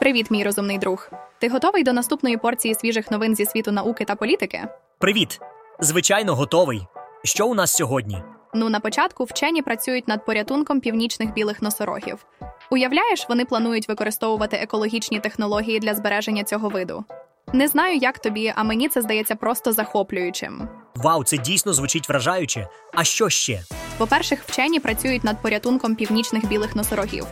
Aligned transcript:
Привіт, 0.00 0.30
мій 0.30 0.44
розумний 0.44 0.78
друг. 0.78 1.10
Ти 1.38 1.48
готовий 1.48 1.82
до 1.82 1.92
наступної 1.92 2.36
порції 2.36 2.74
свіжих 2.74 3.10
новин 3.10 3.36
зі 3.36 3.44
світу 3.44 3.72
науки 3.72 4.04
та 4.04 4.14
політики? 4.14 4.68
Привіт! 4.98 5.40
Звичайно, 5.80 6.34
готовий. 6.34 6.86
Що 7.24 7.46
у 7.46 7.54
нас 7.54 7.76
сьогодні? 7.76 8.22
Ну, 8.54 8.68
на 8.68 8.80
початку 8.80 9.24
вчені 9.24 9.62
працюють 9.62 10.08
над 10.08 10.26
порятунком 10.26 10.80
північних 10.80 11.32
білих 11.32 11.62
носорогів. 11.62 12.26
Уявляєш, 12.70 13.26
вони 13.28 13.44
планують 13.44 13.88
використовувати 13.88 14.56
екологічні 14.56 15.20
технології 15.20 15.78
для 15.78 15.94
збереження 15.94 16.44
цього 16.44 16.68
виду. 16.68 17.04
Не 17.52 17.68
знаю, 17.68 17.96
як 17.96 18.18
тобі, 18.18 18.52
а 18.56 18.64
мені 18.64 18.88
це 18.88 19.02
здається 19.02 19.34
просто 19.34 19.72
захоплюючим. 19.72 20.68
Вау, 20.94 21.24
це 21.24 21.38
дійсно 21.38 21.72
звучить 21.72 22.08
вражаюче. 22.08 22.68
А 22.94 23.04
що 23.04 23.28
ще? 23.28 23.62
По-перше, 23.98 24.38
вчені 24.46 24.80
працюють 24.80 25.24
над 25.24 25.42
порятунком 25.42 25.94
північних 25.94 26.46
білих 26.46 26.76
носорогів. 26.76 27.26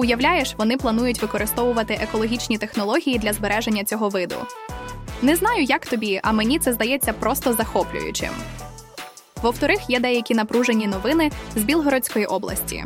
Уявляєш, 0.00 0.54
вони 0.58 0.76
планують 0.76 1.22
використовувати 1.22 1.94
екологічні 1.94 2.58
технології 2.58 3.18
для 3.18 3.32
збереження 3.32 3.84
цього 3.84 4.08
виду. 4.08 4.36
Не 5.22 5.36
знаю, 5.36 5.62
як 5.62 5.86
тобі, 5.86 6.20
а 6.22 6.32
мені 6.32 6.58
це 6.58 6.72
здається 6.72 7.12
просто 7.12 7.52
захоплюючим. 7.52 8.30
Во-вторих, 9.42 9.80
є 9.88 10.00
деякі 10.00 10.34
напружені 10.34 10.86
новини 10.86 11.30
з 11.56 11.62
Білгородської 11.62 12.26
області. 12.26 12.84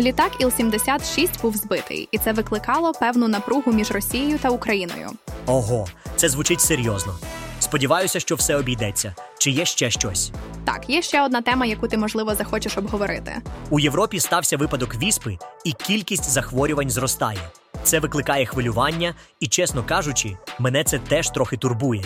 Літак 0.00 0.32
Іл-76 0.40 1.42
був 1.42 1.56
збитий, 1.56 2.08
і 2.10 2.18
це 2.18 2.32
викликало 2.32 2.92
певну 2.92 3.28
напругу 3.28 3.72
між 3.72 3.90
Росією 3.90 4.38
та 4.38 4.48
Україною. 4.48 5.10
Ого, 5.46 5.86
це 6.16 6.28
звучить 6.28 6.60
серйозно. 6.60 7.14
Сподіваюся, 7.60 8.20
що 8.20 8.34
все 8.34 8.56
обійдеться. 8.56 9.14
Чи 9.46 9.50
є 9.50 9.64
ще 9.64 9.90
щось? 9.90 10.32
Так, 10.64 10.90
є 10.90 11.02
ще 11.02 11.22
одна 11.22 11.42
тема, 11.42 11.66
яку 11.66 11.88
ти 11.88 11.98
можливо 11.98 12.34
захочеш 12.34 12.78
обговорити. 12.78 13.36
У 13.70 13.80
Європі 13.80 14.20
стався 14.20 14.56
випадок 14.56 14.96
віспи, 14.96 15.38
і 15.64 15.72
кількість 15.72 16.30
захворювань 16.30 16.90
зростає. 16.90 17.38
Це 17.82 18.00
викликає 18.00 18.46
хвилювання, 18.46 19.14
і, 19.40 19.46
чесно 19.46 19.82
кажучи, 19.82 20.36
мене 20.58 20.84
це 20.84 20.98
теж 20.98 21.30
трохи 21.30 21.56
турбує. 21.56 22.04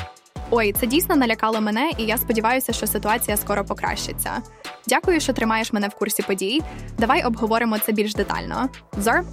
Ой, 0.50 0.73
це 0.73 0.87
дійсно 0.87 1.17
налякало 1.17 1.61
мене, 1.61 1.91
і 1.98 2.03
я 2.03 2.19
сподіваюся, 2.19 2.73
що 2.73 2.87
ситуація 2.87 3.37
скоро 3.37 3.65
покращиться. 3.65 4.43
Дякую, 4.87 5.20
що 5.20 5.33
тримаєш 5.33 5.72
мене 5.72 5.89
в 5.89 5.95
курсі 5.95 6.22
подій. 6.22 6.62
Давай 6.98 7.25
обговоримо 7.25 7.78
це 7.78 7.93
більш 7.93 8.15
детально. 8.15 8.69
Зор? 8.98 9.25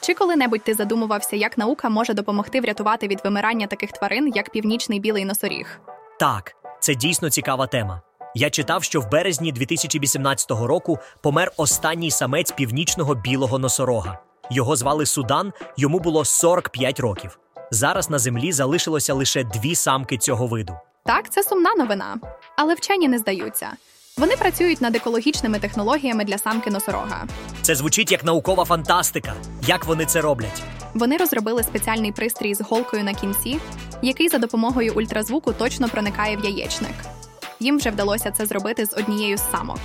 Чи 0.00 0.14
коли-небудь 0.14 0.64
ти 0.64 0.74
задумувався, 0.74 1.36
як 1.36 1.58
наука 1.58 1.88
може 1.88 2.14
допомогти 2.14 2.60
врятувати 2.60 3.08
від 3.08 3.20
вимирання 3.24 3.66
таких 3.66 3.92
тварин, 3.92 4.32
як 4.34 4.50
північний 4.50 5.00
білий 5.00 5.24
носоріг? 5.24 5.80
Так, 6.18 6.52
це 6.80 6.94
дійсно 6.94 7.30
цікава 7.30 7.66
тема. 7.66 8.00
Я 8.34 8.50
читав, 8.50 8.84
що 8.84 9.00
в 9.00 9.10
березні 9.10 9.52
2018 9.52 10.50
року 10.50 10.98
помер 11.22 11.52
останній 11.56 12.10
самець 12.10 12.50
північного 12.50 13.14
білого 13.14 13.58
носорога. 13.58 14.18
Його 14.50 14.76
звали 14.76 15.06
Судан, 15.06 15.52
йому 15.76 15.98
було 15.98 16.24
45 16.24 17.00
років. 17.00 17.38
Зараз 17.70 18.10
на 18.10 18.18
землі 18.18 18.52
залишилося 18.52 19.14
лише 19.14 19.44
дві 19.44 19.74
самки 19.74 20.18
цього 20.18 20.46
виду. 20.46 20.74
Так, 21.06 21.30
це 21.30 21.42
сумна 21.42 21.74
новина. 21.74 22.16
Але 22.56 22.74
вчені 22.74 23.08
не 23.08 23.18
здаються. 23.18 23.68
Вони 24.18 24.36
працюють 24.36 24.80
над 24.80 24.96
екологічними 24.96 25.58
технологіями 25.58 26.24
для 26.24 26.38
самки 26.38 26.70
носорога. 26.70 27.24
Це 27.62 27.74
звучить 27.74 28.12
як 28.12 28.24
наукова 28.24 28.64
фантастика. 28.64 29.34
Як 29.66 29.84
вони 29.84 30.06
це 30.06 30.20
роблять? 30.20 30.62
Вони 30.94 31.16
розробили 31.16 31.62
спеціальний 31.62 32.12
пристрій 32.12 32.54
з 32.54 32.60
голкою 32.60 33.04
на 33.04 33.14
кінці, 33.14 33.58
який 34.04 34.28
за 34.28 34.38
допомогою 34.38 34.92
ультразвуку 34.96 35.52
точно 35.52 35.88
проникає 35.88 36.36
в 36.36 36.44
яєчник. 36.44 36.94
Їм 37.60 37.78
вже 37.78 37.90
вдалося 37.90 38.30
це 38.30 38.46
зробити 38.46 38.86
з 38.86 38.92
однією 38.92 39.36
з 39.36 39.50
самок. 39.50 39.78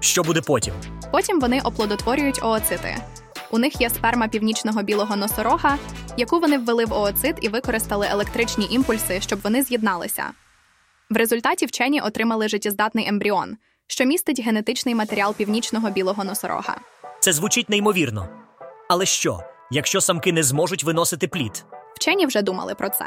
Що 0.00 0.22
буде 0.22 0.40
потім? 0.40 0.74
Потім 1.12 1.40
вони 1.40 1.60
оплодотворюють 1.60 2.42
ooцити. 2.42 2.96
У 3.50 3.58
них 3.58 3.80
є 3.80 3.90
сперма 3.90 4.28
північного 4.28 4.82
білого 4.82 5.16
носорога, 5.16 5.78
яку 6.16 6.40
вони 6.40 6.58
ввели 6.58 6.84
в 6.84 6.92
ooцит 6.92 7.34
і 7.40 7.48
використали 7.48 8.06
електричні 8.10 8.66
імпульси, 8.70 9.20
щоб 9.20 9.40
вони 9.40 9.62
з'єдналися. 9.62 10.24
В 11.10 11.16
результаті 11.16 11.66
вчені 11.66 12.00
отримали 12.00 12.48
життєздатний 12.48 13.08
ембріон, 13.08 13.56
що 13.86 14.04
містить 14.04 14.40
генетичний 14.40 14.94
матеріал 14.94 15.34
північного 15.34 15.90
білого 15.90 16.24
носорога. 16.24 16.76
Це 17.20 17.32
звучить 17.32 17.70
неймовірно. 17.70 18.28
Але 18.88 19.06
що, 19.06 19.40
якщо 19.70 20.00
самки 20.00 20.32
не 20.32 20.42
зможуть 20.42 20.84
виносити 20.84 21.28
плід? 21.28 21.64
Вчені 21.96 22.26
вже 22.26 22.42
думали 22.42 22.74
про 22.74 22.88
це. 22.88 23.04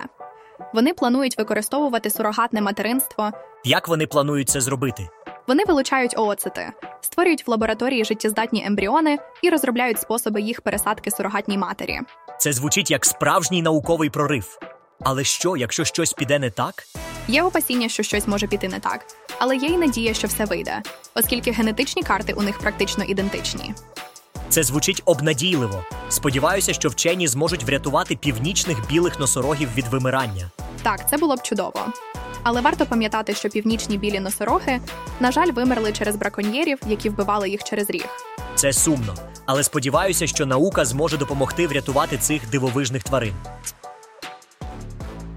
Вони 0.74 0.94
планують 0.94 1.38
використовувати 1.38 2.10
сурогатне 2.10 2.62
материнство. 2.62 3.32
Як 3.64 3.88
вони 3.88 4.08
планують 4.08 4.50
це 4.50 4.62
зробити? 4.62 5.10
Вони 5.48 5.64
вилучають 5.68 6.18
ooцити, 6.18 6.72
створюють 7.02 7.48
в 7.48 7.52
лабораторії 7.52 8.06
життєздатні 8.06 8.66
ембріони 8.66 9.18
і 9.42 9.50
розробляють 9.50 10.02
способи 10.02 10.42
їх 10.42 10.62
пересадки 10.62 11.12
сурогатній 11.12 11.58
матері. 11.58 12.00
Це 12.40 12.54
звучить 12.54 12.92
як 12.92 13.06
справжній 13.06 13.62
науковий 13.62 14.10
прорив. 14.10 14.60
Але 15.02 15.24
що, 15.24 15.58
якщо 15.58 15.86
щось 15.86 16.14
піде 16.14 16.40
не 16.40 16.52
так? 16.52 16.84
Є 17.28 17.44
опасіння, 17.44 17.90
що 17.90 18.04
щось 18.04 18.28
може 18.28 18.48
піти 18.48 18.68
не 18.68 18.80
так, 18.80 19.06
але 19.40 19.56
є 19.56 19.68
й 19.68 19.78
надія, 19.78 20.14
що 20.14 20.28
все 20.28 20.46
вийде, 20.46 20.82
оскільки 21.16 21.52
генетичні 21.52 22.04
карти 22.04 22.34
у 22.34 22.42
них 22.42 22.60
практично 22.60 23.04
ідентичні. 23.04 23.74
Це 24.50 24.64
звучить 24.64 25.02
обнадійливо. 25.06 25.84
Сподіваюся, 26.10 26.74
що 26.74 26.90
вчені 26.90 27.28
зможуть 27.28 27.64
врятувати 27.64 28.16
північних 28.16 28.88
білих 28.90 29.20
носорогів 29.20 29.70
від 29.76 29.88
вимирання. 29.88 30.52
Так, 30.84 31.10
це 31.10 31.18
було 31.18 31.36
б 31.36 31.42
чудово. 31.42 31.80
Але 32.44 32.62
варто 32.62 32.86
пам'ятати, 32.86 33.34
що 33.36 33.50
північні 33.50 33.98
білі 33.98 34.20
носороги, 34.20 34.80
на 35.20 35.32
жаль, 35.32 35.52
вимерли 35.52 35.92
через 35.92 36.16
браконьєрів, 36.16 36.80
які 36.88 37.10
вбивали 37.10 37.50
їх 37.50 37.64
через 37.64 37.90
ріг. 37.90 38.06
Це 38.56 38.74
сумно, 38.74 39.16
але 39.46 39.64
сподіваюся, 39.64 40.28
що 40.28 40.46
наука 40.46 40.86
зможе 40.86 41.18
допомогти 41.18 41.68
врятувати 41.68 42.18
цих 42.18 42.50
дивовижних 42.50 43.04
тварин. 43.04 43.34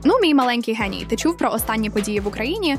Ну, 0.05 0.19
мій 0.21 0.35
маленький 0.35 0.75
геній, 0.75 1.07
ти 1.09 1.17
чув 1.17 1.37
про 1.37 1.51
останні 1.51 1.91
події 1.91 2.21
в 2.21 2.27
Україні? 2.27 2.79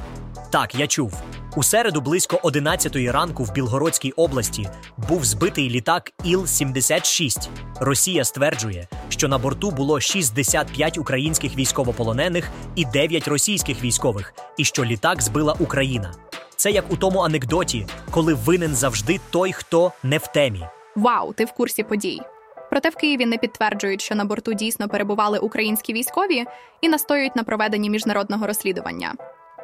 Так, 0.51 0.75
я 0.75 0.88
чув. 0.88 1.13
У 1.56 1.63
середу 1.63 2.01
близько 2.01 2.35
11-ї 2.44 3.12
ранку 3.12 3.44
в 3.44 3.53
Білгородській 3.53 4.12
області 4.12 4.69
був 5.09 5.25
збитий 5.25 5.69
літак 5.69 6.12
Іл-76. 6.25 7.50
Росія 7.79 8.23
стверджує, 8.23 8.88
що 9.09 9.28
на 9.28 9.38
борту 9.38 9.72
було 9.72 10.00
65 10.00 10.97
українських 10.97 11.56
військовополонених 11.56 12.50
і 12.75 12.85
9 12.85 13.28
російських 13.28 13.84
військових, 13.84 14.34
і 14.57 14.66
що 14.66 14.85
літак 14.85 15.22
збила 15.22 15.56
Україна. 15.59 16.13
Це 16.56 16.72
як 16.72 16.91
у 16.91 16.97
тому 16.97 17.19
анекдоті, 17.19 17.88
коли 18.11 18.34
винен 18.34 18.75
завжди 18.75 19.19
той, 19.29 19.53
хто 19.53 19.91
не 20.03 20.17
в 20.17 20.28
темі. 20.28 20.66
Вау, 20.95 21.34
ти 21.34 21.45
в 21.45 21.51
курсі 21.51 21.84
подій. 21.84 22.22
Проте 22.69 22.90
в 22.90 22.95
Києві 22.95 23.25
не 23.25 23.38
підтверджують, 23.38 24.01
що 24.01 24.16
на 24.16 24.25
борту 24.25 24.53
дійсно 24.53 24.90
перебували 24.90 25.40
українські 25.40 25.94
військові 25.94 26.45
і 26.81 26.90
настоюють 26.90 27.35
на 27.35 27.44
проведенні 27.44 27.90
міжнародного 27.90 28.47
розслідування. 28.47 29.13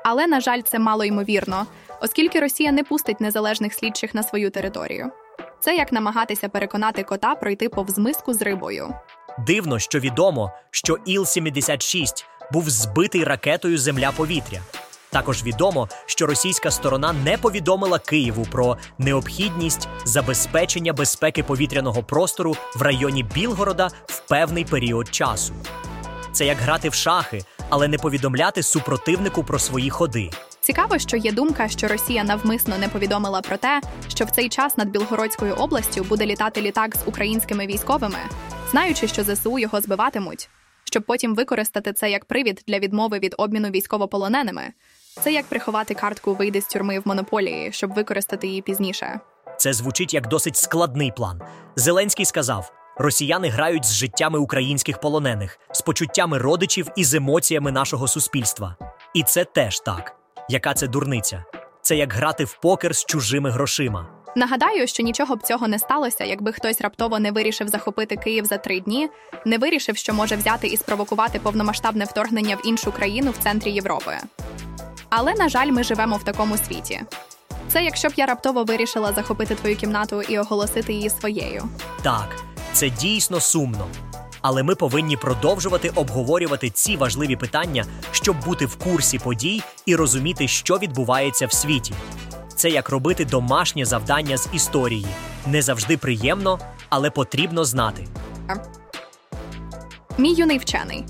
Але, 0.09 0.27
на 0.27 0.41
жаль, 0.41 0.61
це 0.61 0.79
мало 0.79 1.03
ймовірно, 1.03 1.65
оскільки 2.01 2.39
Росія 2.39 2.71
не 2.71 2.83
пустить 2.83 3.21
незалежних 3.21 3.73
слідчих 3.73 4.15
на 4.15 4.23
свою 4.23 4.49
територію. 4.49 5.11
Це 5.59 5.75
як 5.75 5.91
намагатися 5.91 6.49
переконати 6.49 7.03
кота 7.03 7.35
пройти 7.35 7.69
повз 7.69 7.97
миску 7.97 8.33
з 8.33 8.41
рибою. 8.41 8.93
Дивно, 9.47 9.79
що 9.79 9.99
відомо, 9.99 10.51
що 10.71 10.93
Іл-76 10.93 12.25
був 12.53 12.69
збитий 12.69 13.23
ракетою 13.23 13.77
Земля-повітря. 13.77 14.61
Також 15.09 15.43
відомо, 15.43 15.89
що 16.05 16.25
російська 16.25 16.71
сторона 16.71 17.13
не 17.13 17.37
повідомила 17.37 17.99
Києву 17.99 18.45
про 18.51 18.77
необхідність 18.97 19.87
забезпечення 20.05 20.93
безпеки 20.93 21.43
повітряного 21.43 22.03
простору 22.03 22.55
в 22.75 22.81
районі 22.81 23.23
Білгорода 23.23 23.89
в 24.05 24.19
певний 24.19 24.65
період 24.65 25.07
часу. 25.15 25.53
Це 26.31 26.45
як 26.45 26.57
грати 26.57 26.89
в 26.89 26.93
шахи, 26.93 27.43
але 27.69 27.87
не 27.87 27.97
повідомляти 27.97 28.63
супротивнику 28.63 29.43
про 29.43 29.59
свої 29.59 29.89
ходи. 29.89 30.29
Цікаво, 30.61 30.97
що 30.97 31.17
є 31.17 31.31
думка, 31.31 31.67
що 31.67 31.87
Росія 31.87 32.23
навмисно 32.23 32.77
не 32.77 32.87
повідомила 32.87 33.41
про 33.41 33.57
те, 33.57 33.81
що 34.07 34.25
в 34.25 34.31
цей 34.31 34.49
час 34.49 34.77
над 34.77 34.89
Білгородською 34.89 35.53
областю 35.53 36.03
буде 36.03 36.25
літати 36.25 36.61
літак 36.61 36.95
з 36.95 36.99
українськими 37.05 37.67
військовими, 37.67 38.19
знаючи, 38.71 39.07
що 39.07 39.23
ЗСУ 39.23 39.59
його 39.59 39.81
збиватимуть, 39.81 40.49
щоб 40.83 41.03
потім 41.03 41.35
використати 41.35 41.93
це 41.93 42.11
як 42.11 42.25
привід 42.25 42.63
для 42.67 42.79
відмови 42.79 43.19
від 43.19 43.35
обміну 43.37 43.69
військовополоненими. 43.69 44.63
Це 45.23 45.33
як 45.33 45.45
приховати 45.45 45.93
картку 45.93 46.33
вийди 46.33 46.61
з 46.61 46.67
тюрми 46.67 46.99
в 46.99 47.07
монополії, 47.07 47.71
щоб 47.71 47.93
використати 47.93 48.47
її 48.47 48.61
пізніше. 48.61 49.19
Це 49.57 49.73
звучить 49.73 50.13
як 50.13 50.27
досить 50.27 50.57
складний 50.57 51.11
план. 51.11 51.41
Зеленський 51.75 52.25
сказав: 52.25 52.71
росіяни 52.99 53.49
грають 53.49 53.85
з 53.85 53.93
життями 53.93 54.39
українських 54.39 54.99
полонених, 54.99 55.59
з 55.71 55.81
почуттями 55.81 56.37
родичів 56.37 56.87
і 56.95 57.03
з 57.03 57.13
емоціями 57.13 57.71
нашого 57.71 58.07
суспільства. 58.07 58.75
І 59.13 59.23
це 59.23 59.45
теж 59.45 59.79
так. 59.79 60.15
Яка 60.49 60.73
це 60.73 60.87
дурниця? 60.87 61.43
Це 61.81 61.95
як 61.95 62.13
грати 62.13 62.43
в 62.43 62.57
покер 62.61 62.95
з 62.95 63.05
чужими 63.05 63.49
грошима. 63.49 64.07
Нагадаю, 64.35 64.87
що 64.87 65.03
нічого 65.03 65.35
б 65.35 65.43
цього 65.43 65.67
не 65.67 65.79
сталося, 65.79 66.23
якби 66.23 66.53
хтось 66.53 66.81
раптово 66.81 67.19
не 67.19 67.31
вирішив 67.31 67.67
захопити 67.67 68.15
Київ 68.15 68.45
за 68.45 68.57
три 68.57 68.79
дні, 68.79 69.09
не 69.45 69.57
вирішив, 69.57 69.97
що 69.97 70.13
може 70.13 70.35
взяти 70.35 70.67
і 70.67 70.77
спровокувати 70.77 71.39
повномасштабне 71.39 72.05
вторгнення 72.05 72.55
в 72.55 72.67
іншу 72.67 72.91
країну 72.91 73.31
в 73.31 73.37
центрі 73.37 73.71
Європи. 73.71 74.17
Але, 75.09 75.33
на 75.33 75.49
жаль, 75.49 75.67
ми 75.67 75.83
живемо 75.83 76.17
в 76.17 76.23
такому 76.23 76.57
світі. 76.57 77.01
Це 77.67 77.83
якщо 77.83 78.07
б 78.09 78.13
я 78.15 78.25
раптово 78.25 78.63
вирішила 78.63 79.13
захопити 79.13 79.55
твою 79.55 79.75
кімнату 79.75 80.21
і 80.21 80.39
оголосити 80.39 80.93
її 80.93 81.09
своєю. 81.09 81.63
Так, 82.03 82.35
Це 82.77 82.89
дійсно 82.89 83.39
сумно. 83.39 83.87
Але 84.41 84.63
ми 84.63 84.75
повинні 84.75 85.17
продовжувати 85.17 85.89
обговорювати 85.89 86.69
ці 86.69 86.97
важливі 86.97 87.35
питання, 87.35 87.85
щоб 88.11 88.45
бути 88.45 88.65
в 88.65 88.75
курсі 88.75 89.19
подій 89.19 89.61
і 89.85 89.95
розуміти, 89.95 90.47
що 90.47 90.77
відбувається 90.77 91.47
в 91.47 91.53
світі. 91.53 91.93
Це 92.55 92.69
як 92.69 92.89
робити 92.89 93.25
домашнє 93.25 93.85
завдання 93.85 94.37
з 94.37 94.49
історії. 94.53 95.05
Не 95.45 95.61
завжди 95.61 95.97
приємно, 95.97 96.59
але 96.89 97.09
потрібно 97.09 97.65
знати. 97.65 98.07
Мій 100.17 100.33
юний 100.33 100.57
вчений. 100.57 101.05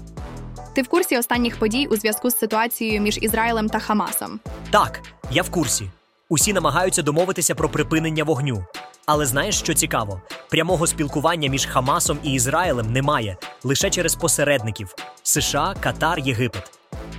Ти 0.75 0.81
в 0.81 0.88
курсі 0.88 1.18
останніх 1.18 1.60
подій 1.60 1.88
у 1.92 1.96
зв'язку 1.98 2.30
з 2.30 2.38
ситуацією 2.38 3.02
між 3.02 3.18
Ізраїлем 3.22 3.70
та 3.70 3.80
Хамасом? 3.80 4.40
Так, 4.70 5.02
я 5.31 5.42
в 5.42 5.50
курсі. 5.50 5.90
Усі 6.30 6.54
намагаються 6.54 7.02
домовитися 7.02 7.56
про 7.56 7.70
припинення 7.70 8.24
вогню. 8.24 8.66
Але 9.06 9.25
знаєш, 9.25 9.60
що 9.60 9.74
цікаво? 9.74 10.22
Прямого 10.50 10.88
спілкування 10.88 11.50
між 11.50 11.66
Хамасом 11.66 12.20
і 12.24 12.34
Ізраїлем 12.34 12.92
немає 12.92 13.38
лише 13.64 13.90
через 13.90 14.16
посередників 14.16 14.96
США, 15.24 15.76
Катар, 15.80 16.20
Єгипет. 16.20 16.72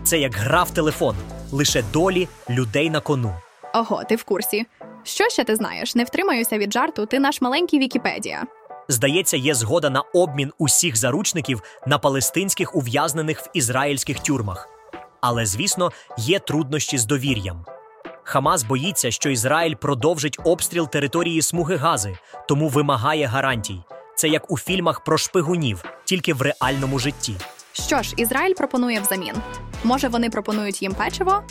Це 0.05 0.19
як 0.19 0.35
гра 0.35 0.63
в 0.63 0.71
телефон, 0.71 1.17
лише 1.53 1.83
долі 1.93 2.29
людей 2.51 2.91
на 2.91 3.01
кону. 3.01 3.35
Ого, 3.75 4.05
ти 4.05 4.17
в 4.17 4.25
курсі. 4.25 4.67
Що 5.05 5.29
ще 5.29 5.45
ти 5.45 5.57
знаєш? 5.57 5.95
Не 5.95 6.05
втримаюся 6.05 6.59
від 6.59 6.73
жарту, 6.73 7.07
ти 7.07 7.19
наш 7.19 7.41
маленький 7.41 7.79
Вікіпедія. 7.79 8.45
Здається, 8.89 9.37
є 9.37 9.55
згода 9.55 9.91
на 9.91 10.01
обмін 10.01 10.53
усіх 10.59 10.97
заручників 10.97 11.63
на 11.87 11.99
палестинських 11.99 12.75
ув'язнених 12.75 13.41
в 13.41 13.51
ізраїльських 13.53 14.21
тюрмах. 14.21 14.69
Але, 15.21 15.47
звісно, 15.47 15.93
є 16.19 16.39
труднощі 16.39 16.99
з 16.99 17.05
довір'ям. 17.05 17.65
Хамас 18.29 18.63
боїться, 18.63 19.11
що 19.11 19.31
Ізраїль 19.31 19.75
продовжить 19.75 20.39
обстріл 20.45 20.89
території 20.89 21.43
смуги 21.43 21.77
Гази, 21.77 22.19
тому 22.49 22.69
вимагає 22.69 23.27
гарантій. 23.27 23.81
Це 24.17 24.29
як 24.29 24.51
у 24.51 24.59
фільмах 24.59 25.05
про 25.05 25.19
шпигунів, 25.19 25.85
тільки 26.05 26.35
в 26.35 26.43
реальному 26.43 26.99
житті. 26.99 27.37
Що 27.73 28.03
ж, 28.03 28.15
Ізраїль 28.17 28.55
пропонує 28.55 29.01
взамін. 29.01 29.35
Може, 29.85 30.09
вони 30.09 30.31
пропонують 30.31 30.83
їм 30.83 30.95
печиво? 30.95 31.43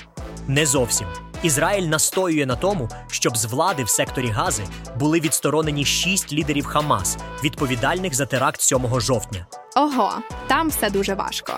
Не 0.47 0.65
зовсім. 0.65 1.07
Ізраїль 1.43 1.87
настоює 1.87 2.45
на 2.45 2.55
тому, 2.55 2.89
щоб 3.11 3.37
з 3.37 3.45
влади 3.45 3.83
в 3.83 3.89
секторі 3.89 4.27
Гази 4.27 4.63
були 4.99 5.19
відсторонені 5.19 5.85
шість 5.85 6.33
лідерів 6.33 6.65
Хамас, 6.65 7.17
відповідальних 7.43 8.15
за 8.15 8.25
теракт 8.25 8.61
7 8.61 8.99
жовтня. 8.99 9.45
Ого, 9.75 10.13
там 10.47 10.69
все 10.69 10.89
дуже 10.89 11.13
важко. 11.13 11.53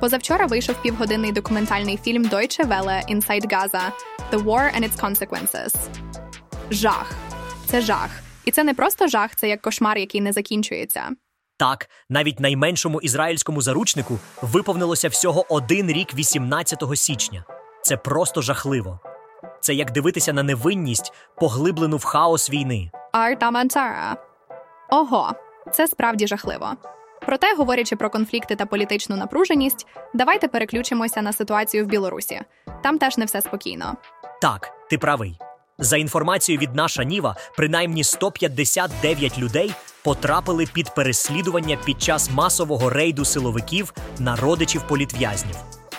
Позавчора 0.00 0.46
вийшов 0.46 0.82
півгодинний 0.82 1.32
документальний 1.32 1.96
фільм 1.96 2.24
Deutsche 2.24 2.68
Welle 2.68 3.14
Inside 3.14 3.46
Gaza 3.46 3.82
The 4.32 4.44
War 4.44 4.80
and 4.80 4.88
Its 4.88 5.00
Consequences. 5.00 5.74
Жах. 6.70 7.12
Це 7.66 7.80
жах. 7.80 8.10
І 8.44 8.50
це 8.50 8.64
не 8.64 8.74
просто 8.74 9.08
жах, 9.08 9.36
це 9.36 9.48
як 9.48 9.62
кошмар, 9.62 9.98
який 9.98 10.20
не 10.20 10.32
закінчується. 10.32 11.10
Так, 11.56 11.90
навіть 12.08 12.40
найменшому 12.40 13.00
ізраїльському 13.00 13.62
заручнику 13.62 14.18
виповнилося 14.42 15.08
всього 15.08 15.54
один 15.54 15.90
рік 15.92 16.14
18 16.14 16.82
січня. 16.94 17.44
Це 17.82 17.96
просто 17.96 18.42
жахливо. 18.42 19.00
Це 19.60 19.74
як 19.74 19.90
дивитися 19.90 20.32
на 20.32 20.42
невинність, 20.42 21.12
поглиблену 21.36 21.96
в 21.96 22.04
хаос 22.04 22.50
війни. 22.50 22.90
Артамантара. 23.12 24.16
Ого, 24.90 25.32
це 25.72 25.88
справді 25.88 26.26
жахливо. 26.26 26.72
Проте, 27.26 27.54
говорячи 27.54 27.96
про 27.96 28.10
конфлікти 28.10 28.56
та 28.56 28.66
політичну 28.66 29.16
напруженість, 29.16 29.86
давайте 30.14 30.48
переключимося 30.48 31.22
на 31.22 31.32
ситуацію 31.32 31.84
в 31.84 31.86
Білорусі. 31.86 32.40
Там 32.82 32.98
теж 32.98 33.18
не 33.18 33.24
все 33.24 33.40
спокійно. 33.40 33.96
Так, 34.40 34.70
ти 34.90 34.98
правий. 34.98 35.38
За 35.78 35.96
інформацією 35.96 36.60
від 36.60 36.74
наша 36.74 37.04
Ніва, 37.04 37.36
принаймні 37.56 38.04
159 38.04 39.38
людей 39.38 39.72
потрапили 40.04 40.66
під 40.72 40.94
переслідування 40.94 41.78
під 41.84 42.02
час 42.02 42.30
масового 42.30 42.90
рейду 42.90 43.24
силовиків 43.24 43.92
на 44.18 44.36
родичів 44.36 44.82
політв'язнів. 44.88 45.56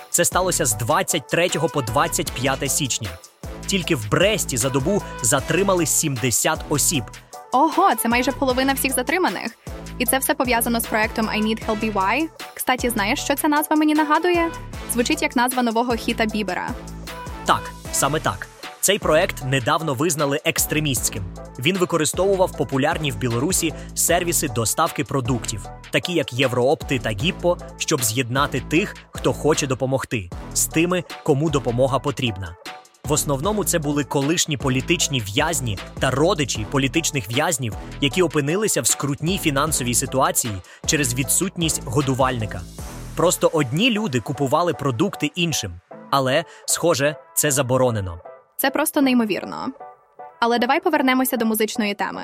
Це 0.10 0.26
сталося 0.26 0.66
з 0.66 0.74
23 0.74 1.50
по 1.74 1.82
25 1.82 2.72
січня. 2.72 3.10
Тільки 3.68 3.96
в 3.96 4.10
Бресті 4.10 4.58
за 4.58 4.70
добу 4.70 5.02
затримали 5.22 5.86
70 5.86 6.60
осіб. 6.70 7.04
Ого, 7.52 7.96
це 7.96 8.10
майже 8.10 8.32
половина 8.32 8.74
всіх 8.74 8.94
затриманих. 8.94 9.52
І 9.98 10.06
це 10.06 10.18
все 10.18 10.34
пов'язано 10.34 10.80
з 10.80 10.86
проектом 10.86 11.26
I 11.26 11.44
Need 11.44 11.68
Help 11.68 11.94
BY. 11.94 12.28
Кстаті, 12.54 12.90
знаєш, 12.90 13.20
що 13.20 13.36
ця 13.36 13.48
назва 13.48 13.76
мені 13.76 13.94
нагадує? 13.94 14.52
Звучить 14.94 15.22
як 15.22 15.36
назва 15.36 15.64
нового 15.64 15.96
хіта 15.96 16.26
Бібера. 16.26 16.70
Так, 17.46 17.72
саме 17.92 18.20
так. 18.20 18.48
Цей 18.80 19.00
проект 19.00 19.44
недавно 19.46 19.94
визнали 19.94 20.40
екстремістським. 20.46 21.24
Він 21.60 21.78
використовував 21.78 22.58
популярні 22.58 23.12
в 23.12 23.18
Білорусі 23.18 23.74
сервіси 23.96 24.48
доставки 24.48 25.04
продуктів, 25.04 25.66
такі 25.92 26.14
як 26.14 26.34
Євроопти 26.34 27.00
та 27.00 27.10
Гіппо, 27.10 27.58
щоб 27.78 28.04
з'єднати 28.04 28.60
тих, 28.70 28.96
хто 29.12 29.34
хоче 29.34 29.68
допомогти, 29.68 30.30
з 30.54 30.66
тими, 30.66 31.04
кому 31.24 31.50
допомога 31.50 32.00
потрібна. 32.00 32.56
В 33.08 33.12
основному 33.12 33.64
це 33.64 33.80
були 33.80 34.04
колишні 34.04 34.58
політичні 34.58 35.20
в'язні 35.20 35.78
та 36.00 36.12
родичі 36.12 36.68
політичних 36.72 37.30
в'язнів, 37.30 37.76
які 38.02 38.22
опинилися 38.22 38.82
в 38.82 38.88
скрутній 38.88 39.38
фінансовій 39.38 39.94
ситуації 39.94 40.54
через 40.86 41.14
відсутність 41.14 41.82
годувальника. 41.86 42.62
Просто 43.16 43.50
одні 43.54 43.92
люди 43.92 44.20
купували 44.20 44.74
продукти 44.74 45.32
іншим, 45.36 45.72
але, 46.12 46.44
схоже, 46.66 47.16
це 47.34 47.52
заборонено. 47.52 48.20
Це 48.58 48.70
просто 48.70 49.02
неймовірно. 49.02 49.68
Але 50.40 50.60
давай 50.60 50.80
повернемося 50.80 51.38
до 51.38 51.46
музичної 51.46 51.94
теми. 51.94 52.24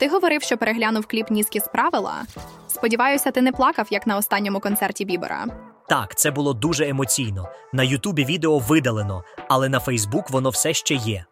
Ти 0.00 0.08
говорив, 0.08 0.42
що 0.42 0.56
переглянув 0.56 1.06
кліп 1.06 1.30
Нізкі 1.30 1.60
з 1.60 1.68
правила. 1.68 2.22
Сподіваюся, 2.68 3.30
ти 3.30 3.40
не 3.42 3.52
плакав, 3.52 3.86
як 3.90 4.06
на 4.06 4.16
останньому 4.16 4.60
концерті 4.60 5.04
Бібера. 5.04 5.46
Так, 5.88 6.14
це 6.18 6.30
було 6.30 6.54
дуже 6.54 6.88
емоційно. 6.88 7.48
На 7.72 7.82
Ютубі 7.82 8.24
відео 8.24 8.58
видалено, 8.58 9.24
але 9.48 9.68
на 9.68 9.80
Фейсбук 9.80 10.30
воно 10.30 10.50
все 10.50 10.74
ще 10.74 10.94
є. 10.94 11.24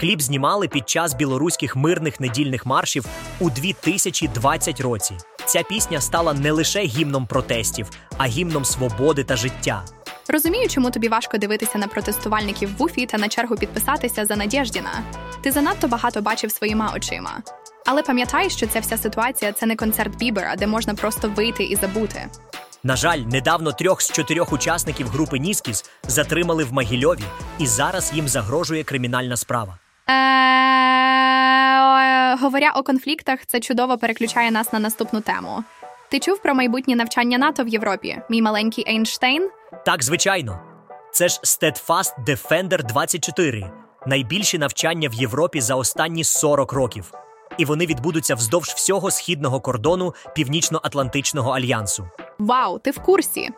Кліп 0.00 0.20
знімали 0.20 0.68
під 0.68 0.88
час 0.88 1.14
білоруських 1.14 1.76
мирних 1.76 2.20
недільних 2.20 2.66
маршів 2.66 3.06
у 3.40 3.50
2020 3.50 4.80
році. 4.80 5.14
Ця 5.44 5.62
пісня 5.62 6.00
стала 6.00 6.32
не 6.32 6.52
лише 6.52 6.80
гімном 6.80 7.26
протестів, 7.26 7.90
а 8.18 8.26
гімном 8.26 8.64
свободи 8.64 9.24
та 9.24 9.36
життя. 9.36 9.84
Розумію, 10.28 10.68
чому 10.68 10.90
тобі 10.90 11.08
важко 11.08 11.38
дивитися 11.38 11.78
на 11.78 11.86
протестувальників 11.86 12.76
в 12.76 12.82
Уфі 12.82 13.06
та 13.06 13.18
на 13.18 13.28
чергу 13.28 13.56
підписатися 13.56 14.24
за 14.24 14.36
Надєждіна. 14.36 15.02
Ти 15.42 15.52
занадто 15.52 15.88
багато 15.88 16.22
бачив 16.22 16.50
своїми 16.50 16.86
очима. 16.96 17.42
Але 17.86 18.02
пам'ятай, 18.02 18.50
що 18.50 18.66
ця 18.66 18.80
вся 18.80 18.96
ситуація 18.96 19.52
це 19.52 19.66
не 19.66 19.76
концерт 19.76 20.16
Бібера, 20.16 20.56
де 20.56 20.66
можна 20.66 20.94
просто 20.94 21.28
вийти 21.28 21.64
і 21.64 21.76
забути. 21.76 22.26
На 22.86 22.96
жаль, 22.96 23.18
недавно 23.18 23.72
трьох 23.72 24.02
з 24.02 24.12
чотирьох 24.12 24.52
учасників 24.52 25.08
групи 25.08 25.38
Ніскіс 25.38 25.84
затримали 26.08 26.64
в 26.64 26.72
Магільові, 26.72 27.22
і 27.58 27.66
зараз 27.66 28.12
їм 28.14 28.28
загрожує 28.28 28.84
кримінальна 28.84 29.36
справа. 29.36 29.78
Е, 30.08 30.12
Говоря 32.36 32.72
о 32.76 32.82
конфліктах, 32.82 33.46
це 33.46 33.60
чудово 33.60 33.98
переключає 33.98 34.50
нас 34.50 34.72
на 34.72 34.78
наступну 34.78 35.20
тему. 35.20 35.64
Ти 36.10 36.18
чув 36.18 36.42
про 36.42 36.54
майбутнє 36.54 36.96
навчання 36.96 37.38
НАТО 37.38 37.64
в 37.64 37.68
Європі, 37.68 38.18
мій 38.30 38.42
маленький 38.42 38.88
Ейнштейн? 38.88 39.50
Так, 39.86 40.02
звичайно. 40.02 40.60
Це 41.12 41.28
ж 41.28 41.40
Steadfast 41.44 42.24
Defender 42.26 42.86
24 42.86 43.70
найбільші 44.06 44.58
навчання 44.58 45.08
в 45.08 45.14
Європі 45.14 45.60
за 45.60 45.74
останні 45.74 46.24
40 46.24 46.72
років. 46.72 47.12
І 47.58 47.64
вони 47.64 47.86
відбудуться 47.86 48.34
вздовж 48.34 48.68
всього 48.68 49.10
східного 49.10 49.60
кордону 49.60 50.14
Північно-Атлантичного 50.34 51.50
альянсу. 51.50 52.08
Вау, 52.38 52.78
ти 52.78 52.90
в 52.90 52.98
курсі. 52.98 53.50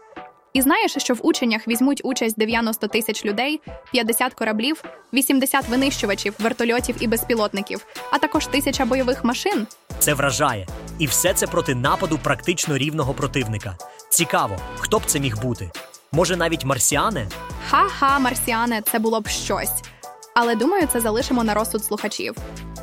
І 0.53 0.63
знаєш, 0.63 0.95
що 0.99 1.15
в 1.15 1.19
ученнях 1.23 1.69
візьмуть 1.69 2.01
участь 2.05 2.39
90 2.39 2.89
тисяч 2.89 3.25
людей, 3.25 3.61
50 3.93 4.35
кораблів, 4.35 4.83
80 5.13 5.69
винищувачів, 5.69 6.35
вертольотів 6.39 6.97
і 7.01 7.07
безпілотників, 7.07 7.87
а 8.11 8.19
також 8.19 8.47
тисяча 8.47 8.85
бойових 8.85 9.25
машин. 9.25 9.67
Це 9.99 10.15
вражає. 10.15 10.67
І 10.99 11.07
все 11.07 11.35
це 11.35 11.47
проти 11.47 11.75
нападу 11.75 12.19
практично 12.23 12.79
рівного 12.79 13.15
противника. 13.15 13.77
Цікаво, 14.11 14.57
хто 14.79 14.99
б 14.99 15.03
це 15.07 15.21
міг 15.21 15.39
бути? 15.43 15.71
Може, 16.13 16.37
навіть 16.37 16.65
марсіани? 16.65 17.29
Ха-ха, 17.71 18.19
марсіане, 18.19 18.83
це 18.83 18.99
було 18.99 19.21
б 19.21 19.29
щось. 19.29 19.83
Але 20.35 20.55
думаю, 20.55 20.89
це 20.93 21.01
залишимо 21.01 21.45
на 21.45 21.55
розсуд 21.55 21.85
слухачів. 21.85 22.35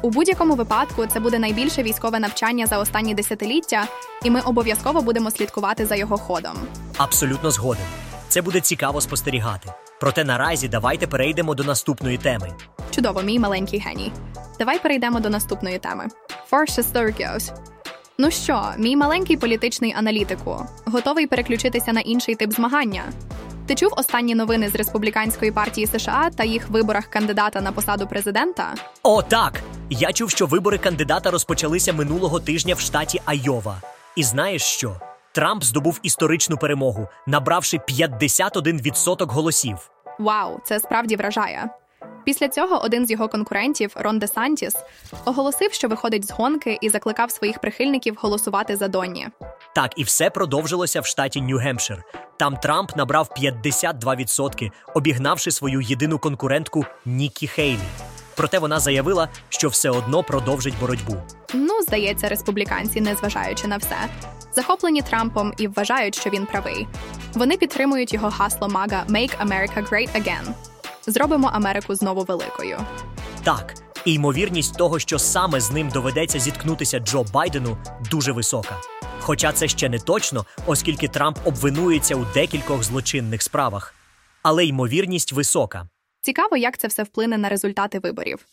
У 0.06 0.10
будь-якому 0.10 0.56
випадку 0.56 1.06
це 1.06 1.20
буде 1.20 1.40
найбільше 1.40 1.84
військове 1.84 2.20
навчання 2.20 2.68
за 2.68 2.78
останні 2.78 3.14
десятиліття, 3.14 3.88
і 4.24 4.30
ми 4.30 4.42
обов'язково 4.42 5.02
будемо 5.02 5.32
слідкувати 5.32 5.86
за 5.86 5.96
його 5.96 6.18
ходом. 6.18 6.54
Абсолютно 6.98 7.52
згоден. 7.52 7.86
Це 8.28 8.42
буде 8.42 8.62
цікаво 8.62 9.02
спостерігати. 9.02 9.70
Проте 10.00 10.24
наразі 10.24 10.68
давайте 10.68 11.08
перейдемо 11.08 11.56
до 11.56 11.64
наступної 11.64 12.18
теми. 12.18 12.52
Чудово, 12.92 13.22
мій 13.22 13.40
маленький 13.40 13.80
геній. 13.80 14.12
Давай 14.60 14.80
перейдемо 14.80 15.20
до 15.20 15.30
наступної 15.30 15.80
теми. 15.80 16.08
For 16.52 16.80
Sisters. 16.80 17.54
Ну 18.18 18.32
що, 18.32 18.64
мій 18.78 18.96
маленький 18.96 19.38
політичний 19.38 19.94
аналітику, 19.98 20.66
готовий 20.86 21.28
переключитися 21.28 21.94
на 21.94 22.00
інший 22.00 22.36
тип 22.36 22.54
змагання? 22.54 23.04
Ти 23.68 23.76
чув 23.76 23.94
останні 23.98 24.36
новини 24.36 24.70
з 24.70 24.76
республіканської 24.76 25.52
партії 25.52 25.88
США 25.88 26.30
та 26.38 26.44
їх 26.44 26.70
виборах 26.70 27.06
кандидата 27.08 27.62
на 27.62 27.72
посаду 27.72 28.08
президента? 28.08 28.74
О, 29.04 29.22
так! 29.22 29.54
Я 29.90 30.14
чув, 30.14 30.30
що 30.30 30.46
вибори 30.46 30.78
кандидата 30.78 31.32
розпочалися 31.32 31.94
минулого 31.94 32.40
тижня 32.40 32.76
в 32.76 32.80
штаті 32.80 33.22
Айова. 33.26 33.82
І 34.16 34.24
знаєш 34.24 34.62
що? 34.62 34.96
Трамп 35.32 35.64
здобув 35.64 36.00
історичну 36.04 36.58
перемогу, 36.58 37.08
набравши 37.28 37.78
51% 37.78 39.32
голосів. 39.32 39.92
Вау, 40.20 40.60
це 40.64 40.80
справді 40.80 41.16
вражає. 41.16 41.70
Після 42.26 42.48
цього 42.48 42.82
один 42.84 43.06
з 43.06 43.12
його 43.12 43.28
конкурентів, 43.28 43.92
Рон 43.96 44.20
Де 44.20 44.28
Сантіс, 44.28 44.76
оголосив, 45.26 45.74
що 45.74 45.88
виходить 45.88 46.28
з 46.28 46.32
гонки 46.32 46.78
і 46.82 46.90
закликав 46.90 47.32
своїх 47.32 47.60
прихильників 47.60 48.18
голосувати 48.22 48.76
за 48.76 48.88
Донні. 48.88 49.28
Так, 49.76 49.92
і 49.96 50.04
все 50.04 50.30
продовжилося 50.30 51.02
в 51.02 51.06
штаті 51.06 51.42
Нью-Гемпшир. 51.42 51.98
Там 52.38 52.58
Трамп 52.58 52.96
набрав 52.96 53.30
52%, 53.42 54.72
обігнавши 54.94 55.52
свою 55.52 55.82
єдину 55.82 56.20
конкурентку 56.20 56.86
Нікі 57.06 57.48
Хейлі. 57.48 57.80
Проте 58.36 58.60
вона 58.60 58.80
заявила, 58.80 59.30
що 59.50 59.70
все 59.70 59.90
одно 59.90 60.24
продовжить 60.24 60.74
боротьбу. 60.80 61.16
Ну, 61.54 61.82
здається, 61.82 62.30
республіканці, 62.30 63.02
незважаючи 63.02 63.68
на 63.68 63.78
все, 63.78 63.96
захоплені 64.56 65.02
Трампом 65.02 65.54
і 65.58 65.68
вважають, 65.68 66.16
що 66.16 66.30
він 66.30 66.46
правий. 66.46 66.88
Вони 67.34 67.58
підтримують 67.58 68.14
його 68.14 68.30
гасло 68.30 68.70
Мага 68.70 69.06
«Make 69.10 69.48
America 69.48 69.90
Great 69.90 70.22
Again». 70.22 70.54
Зробимо 71.08 71.52
Америку 71.54 71.96
знову 71.96 72.24
великою. 72.24 72.78
Так, 73.44 73.74
і 74.06 74.14
ймовірність 74.14 74.78
того, 74.78 75.00
що 75.00 75.20
саме 75.20 75.60
з 75.60 75.72
ним 75.72 75.90
доведеться 75.90 76.40
зіткнутися 76.40 77.00
Джо 77.00 77.26
Байдену, 77.34 77.78
дуже 78.12 78.32
висока. 78.32 78.76
Хоча 79.26 79.52
це 79.52 79.68
ще 79.68 79.90
не 79.90 80.00
точно, 80.00 80.46
оскільки 80.66 81.08
Трамп 81.08 81.38
обвинується 81.46 82.16
у 82.16 82.26
декількох 82.34 82.84
злочинних 82.84 83.42
справах. 83.42 83.94
Але 84.44 84.66
ймовірність 84.66 85.34
висока. 85.34 85.90
Цікаво, 86.22 86.58
як 86.58 86.78
це 86.78 86.88
все 86.88 87.04
вплине 87.04 87.38
на 87.38 87.50
результати 87.50 88.00
виборів. 88.00 88.46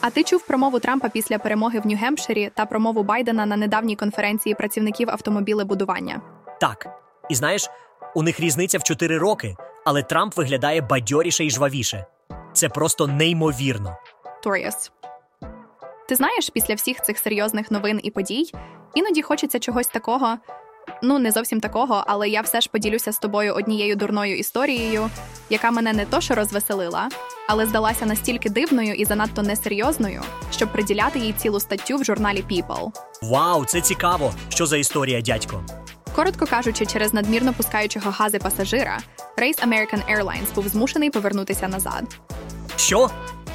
А 0.00 0.10
ти 0.10 0.24
чув 0.24 0.46
промову 0.46 0.80
Трампа 0.80 1.08
після 1.08 1.38
перемоги 1.38 1.80
в 1.80 1.86
Нью-Гемпширі 1.86 2.50
та 2.54 2.66
промову 2.66 3.02
Байдена 3.02 3.46
на 3.46 3.56
недавній 3.56 3.96
конференції 3.96 4.54
працівників 4.54 5.10
автомобілебудування? 5.10 6.20
Так. 6.60 6.86
І 7.30 7.34
знаєш, 7.34 7.70
у 8.14 8.22
них 8.22 8.40
різниця 8.40 8.78
в 8.78 8.82
4 8.82 9.18
роки, 9.18 9.56
але 9.84 10.02
Трамп 10.02 10.36
виглядає 10.36 10.80
бадьоріше 10.80 11.44
і 11.44 11.50
жвавіше. 11.50 12.06
Це 12.52 12.68
просто 12.68 13.06
неймовірно. 13.06 13.96
Торіас. 14.42 14.92
Ти 16.08 16.14
знаєш, 16.14 16.50
після 16.50 16.74
всіх 16.74 17.02
цих 17.02 17.18
серйозних 17.18 17.70
новин 17.70 18.00
і 18.02 18.10
подій 18.10 18.52
іноді 18.98 19.22
хочеться 19.22 19.58
чогось 19.58 19.86
такого. 19.86 20.36
Ну, 21.02 21.18
не 21.18 21.30
зовсім 21.30 21.60
такого, 21.60 22.04
але 22.06 22.28
я 22.28 22.40
все 22.40 22.60
ж 22.60 22.68
поділюся 22.72 23.12
з 23.12 23.18
тобою 23.18 23.54
однією 23.54 23.96
дурною 23.96 24.38
історією, 24.38 25.10
яка 25.50 25.70
мене 25.70 25.92
не 25.92 26.06
то 26.06 26.20
що 26.20 26.34
розвеселила, 26.34 27.08
але 27.48 27.66
здалася 27.66 28.06
настільки 28.06 28.50
дивною 28.50 28.94
і 28.94 29.04
занадто 29.04 29.42
несерйозною, 29.42 30.22
щоб 30.52 30.72
приділяти 30.72 31.18
їй 31.18 31.32
цілу 31.32 31.60
статтю 31.60 31.96
в 31.96 32.04
журналі 32.04 32.44
People. 32.50 32.90
Вау, 33.22 33.64
це 33.64 33.80
цікаво! 33.80 34.32
Що 34.48 34.66
за 34.66 34.76
історія, 34.76 35.20
дядько? 35.20 35.64
Коротко 36.16 36.46
кажучи, 36.46 36.86
через 36.86 37.14
надмірно 37.14 37.52
пускаючого 37.52 38.10
гази 38.10 38.38
пасажира, 38.38 38.98
рейс 39.36 39.58
American 39.58 40.16
Airlines 40.16 40.54
був 40.54 40.68
змушений 40.68 41.10
повернутися 41.10 41.68
назад. 41.68 42.04
Що? 42.76 43.10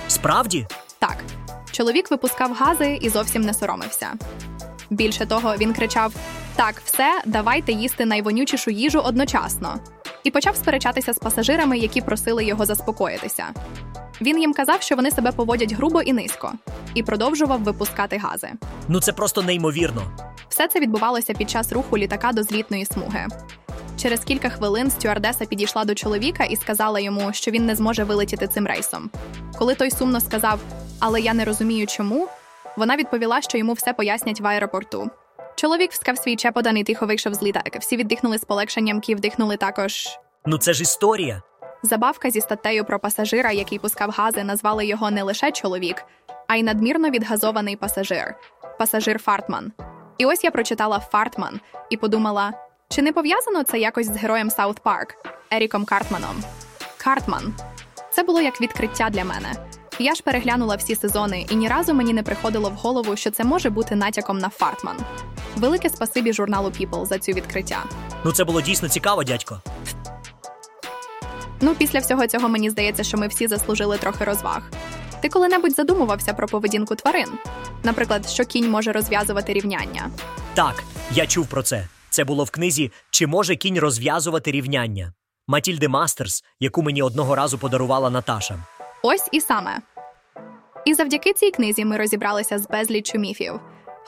Справді? 0.07 0.67
Так, 0.99 1.17
чоловік 1.71 2.11
випускав 2.11 2.53
гази 2.53 2.99
і 3.01 3.09
зовсім 3.09 3.41
не 3.41 3.53
соромився. 3.53 4.13
Більше 4.93 5.25
того, 5.25 5.55
він 5.57 5.73
кричав: 5.73 6.13
Так, 6.55 6.81
все, 6.85 7.21
давайте 7.25 7.71
їсти 7.71 8.05
найвонючішу 8.05 8.71
їжу 8.71 8.99
одночасно, 8.99 9.79
і 10.23 10.31
почав 10.31 10.55
сперечатися 10.55 11.13
з 11.13 11.17
пасажирами, 11.19 11.77
які 11.77 12.01
просили 12.01 12.45
його 12.45 12.65
заспокоїтися. 12.65 13.45
Він 14.21 14.39
їм 14.39 14.53
казав, 14.53 14.81
що 14.81 14.95
вони 14.95 15.11
себе 15.11 15.31
поводять 15.31 15.73
грубо 15.73 16.01
і 16.01 16.13
низько, 16.13 16.53
і 16.93 17.03
продовжував 17.03 17.63
випускати 17.63 18.17
гази. 18.17 18.49
Ну 18.87 18.99
це 18.99 19.13
просто 19.13 19.41
неймовірно. 19.41 20.01
Все 20.49 20.67
це 20.67 20.79
відбувалося 20.79 21.33
під 21.33 21.49
час 21.49 21.71
руху 21.71 21.97
літака 21.97 22.31
до 22.31 22.43
злітної 22.43 22.85
смуги. 22.85 23.27
Через 24.01 24.19
кілька 24.23 24.49
хвилин 24.49 24.91
стюардеса 24.91 25.45
підійшла 25.45 25.85
до 25.85 25.95
чоловіка 25.95 26.43
і 26.43 26.55
сказала 26.55 26.99
йому, 26.99 27.33
що 27.33 27.51
він 27.51 27.65
не 27.65 27.75
зможе 27.75 28.03
вилетіти 28.03 28.47
цим 28.47 28.67
рейсом. 28.67 29.09
Коли 29.57 29.75
той 29.75 29.91
сумно 29.91 30.19
сказав, 30.19 30.59
але 30.99 31.21
я 31.21 31.33
не 31.33 31.45
розумію, 31.45 31.87
чому, 31.87 32.27
вона 32.77 32.95
відповіла, 32.95 33.41
що 33.41 33.57
йому 33.57 33.73
все 33.73 33.93
пояснять 33.93 34.41
в 34.41 34.47
аеропорту. 34.47 35.09
Чоловік 35.55 35.91
взяв 35.91 36.17
свій 36.17 36.35
чемодан 36.35 36.77
і 36.77 36.83
тихо 36.83 37.05
вийшов 37.05 37.33
з 37.33 37.43
літака. 37.43 37.79
Всі 37.79 37.97
видихнули 37.97 38.37
з 38.37 38.45
полегшенням, 38.45 39.01
і 39.01 39.15
вдихнули 39.15 39.57
також. 39.57 40.07
Ну 40.45 40.57
це 40.57 40.73
ж 40.73 40.81
історія. 40.83 41.41
Забавка 41.83 42.29
зі 42.29 42.41
статтею 42.41 42.85
про 42.85 42.99
пасажира, 42.99 43.51
який 43.51 43.79
пускав 43.79 44.09
гази, 44.09 44.43
назвали 44.43 44.85
його 44.85 45.11
не 45.11 45.23
лише 45.23 45.51
чоловік, 45.51 46.05
а 46.47 46.55
й 46.55 46.63
надмірно 46.63 47.09
відгазований 47.09 47.75
пасажир 47.75 48.35
пасажир 48.79 49.19
Фартман. 49.19 49.71
І 50.17 50.25
ось 50.25 50.43
я 50.43 50.51
прочитала 50.51 50.99
Фартман 50.99 51.59
і 51.89 51.97
подумала, 51.97 52.53
чи 52.89 53.01
не 53.01 53.13
пов'язано 53.13 53.63
це 53.63 53.79
якось 53.79 54.07
з 54.07 54.17
героєм 54.17 54.49
South 54.49 54.79
Park 54.79 55.15
Еріком 55.51 55.85
Картманом? 55.85 56.43
Картман. 56.97 57.53
Це 58.11 58.23
було 58.23 58.41
як 58.41 58.61
відкриття 58.61 59.09
для 59.09 59.23
мене. 59.23 59.72
Я 59.99 60.15
ж 60.15 60.23
переглянула 60.23 60.75
всі 60.75 60.95
сезони, 60.95 61.45
і 61.49 61.55
ні 61.55 61.67
разу 61.67 61.93
мені 61.93 62.13
не 62.13 62.23
приходило 62.23 62.69
в 62.69 62.73
голову, 62.73 63.15
що 63.15 63.31
це 63.31 63.43
може 63.43 63.69
бути 63.69 63.95
натяком 63.95 64.37
на 64.37 64.49
Фартман. 64.49 64.97
Велике 65.55 65.89
спасибі 65.89 66.33
журналу 66.33 66.69
People 66.69 67.05
за 67.05 67.19
цю 67.19 67.31
відкриття. 67.31 67.83
Ну 68.25 68.31
це 68.31 68.43
було 68.43 68.61
дійсно 68.61 68.89
цікаво, 68.89 69.23
дядько. 69.23 69.61
Ну, 71.61 71.75
після 71.75 71.99
всього 71.99 72.27
цього 72.27 72.49
мені 72.49 72.69
здається, 72.69 73.03
що 73.03 73.17
ми 73.17 73.27
всі 73.27 73.47
заслужили 73.47 73.97
трохи 73.97 74.23
розваг. 74.23 74.61
Ти 75.21 75.29
коли-небудь 75.29 75.75
задумувався 75.75 76.33
про 76.33 76.47
поведінку 76.47 76.95
тварин? 76.95 77.29
Наприклад, 77.83 78.29
що 78.29 78.45
кінь 78.45 78.71
може 78.71 78.91
розв'язувати 78.91 79.53
рівняння? 79.53 80.09
Так, 80.53 80.83
я 81.11 81.27
чув 81.27 81.47
про 81.47 81.63
це. 81.63 81.87
Це 82.09 82.23
було 82.23 82.43
в 82.43 82.51
книзі 82.51 82.91
Чи 83.11 83.27
може 83.27 83.55
кінь 83.55 83.79
розв'язувати 83.79 84.51
рівняння? 84.51 85.13
Матільди 85.47 85.87
Мастерс, 85.87 86.43
яку 86.59 86.81
мені 86.83 87.01
одного 87.01 87.35
разу 87.35 87.57
подарувала 87.57 88.09
Наташа. 88.09 88.65
Ось 89.05 89.29
і 89.31 89.41
саме. 89.41 89.77
І 90.85 90.93
завдяки 90.93 91.33
цій 91.33 91.51
книзі 91.51 91.85
ми 91.85 91.97
розібралися 91.97 92.59
з 92.59 92.67
безліччю 92.67 93.17
міфів: 93.17 93.59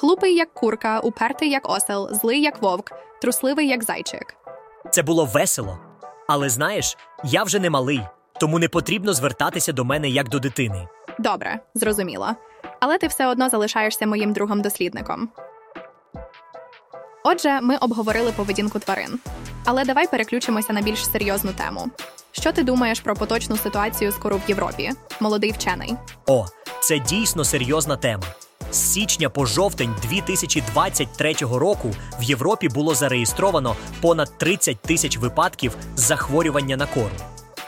глупий 0.02 0.36
як 0.36 0.54
курка, 0.54 1.00
упертий 1.00 1.50
як 1.50 1.70
осел, 1.70 2.10
злий 2.14 2.42
як 2.42 2.62
вовк, 2.62 2.92
трусливий 3.22 3.68
як 3.68 3.84
зайчик. 3.84 4.36
Це 4.92 5.04
було 5.04 5.26
весело. 5.26 5.80
Але 6.28 6.50
знаєш, 6.50 6.98
я 7.24 7.44
вже 7.44 7.60
не 7.60 7.70
малий, 7.70 8.02
тому 8.40 8.60
не 8.60 8.68
потрібно 8.68 9.14
звертатися 9.14 9.72
до 9.72 9.86
мене 9.86 10.10
як 10.10 10.30
до 10.30 10.40
дитини. 10.40 10.88
Добре, 11.20 11.60
зрозуміло. 11.74 12.28
Але 12.80 12.98
ти 12.98 13.08
все 13.08 13.28
одно 13.28 13.50
залишаєшся 13.50 14.08
моїм 14.08 14.34
другом-дослідником. 14.34 15.30
Отже, 17.24 17.62
ми 17.62 17.78
обговорили 17.78 18.32
поведінку 18.32 18.80
тварин. 18.80 19.20
Але 19.66 19.86
давай 19.86 20.08
переключимося 20.08 20.74
на 20.74 20.82
більш 20.82 21.12
серйозну 21.12 21.52
тему. 21.52 21.90
Що 22.40 22.52
ти 22.52 22.64
думаєш 22.64 23.00
про 23.00 23.16
поточну 23.16 23.58
ситуацію 23.58 24.12
з 24.12 24.16
кору 24.16 24.42
в 24.46 24.50
Європі? 24.50 24.92
Молодий 25.20 25.52
вчений. 25.52 25.94
О, 26.28 26.46
це 26.82 27.00
дійсно 27.00 27.44
серйозна 27.44 27.98
тема. 27.98 28.24
З 28.72 28.78
січня 28.94 29.30
по 29.30 29.46
жовтень 29.46 29.96
2023 30.02 31.34
року 31.34 31.92
в 32.20 32.24
Європі 32.24 32.70
було 32.70 32.96
зареєстровано 32.96 33.76
понад 34.02 34.38
30 34.38 34.82
тисяч 34.82 35.18
випадків 35.18 35.78
захворювання 35.96 36.78
на 36.78 36.86
кору. 36.86 37.10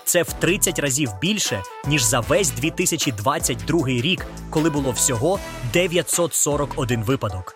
Це 0.06 0.24
в 0.24 0.34
30 0.34 0.80
разів 0.80 1.12
більше, 1.22 1.64
ніж 1.88 2.04
за 2.04 2.20
весь 2.20 2.52
2022 2.52 3.88
рік, 3.88 4.26
коли 4.50 4.70
було 4.70 4.92
всього 4.92 5.40
941 5.74 7.04
випадок. 7.04 7.56